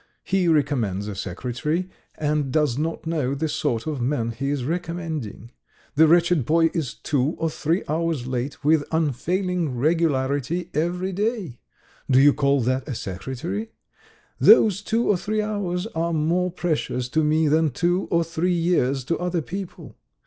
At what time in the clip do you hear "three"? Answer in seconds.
7.51-7.83, 15.17-15.43, 18.23-18.53